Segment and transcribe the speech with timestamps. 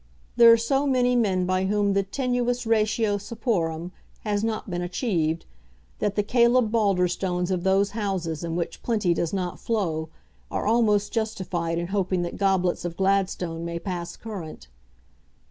[0.35, 5.45] There are so many men by whom the tenuis ratio saporum has not been achieved,
[5.99, 10.09] that the Caleb Balderstones of those houses in which plenty does not flow
[10.49, 14.69] are almost justified in hoping that goblets of Gladstone may pass current.